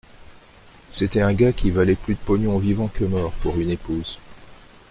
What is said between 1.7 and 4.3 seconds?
plus de pognon vivant que mort, pour une épouse